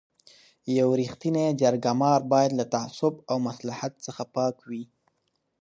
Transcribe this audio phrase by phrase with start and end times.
[0.77, 4.83] یو رښتینی جرګه مار باید له تعصب او مصلحت څخه پاک وي.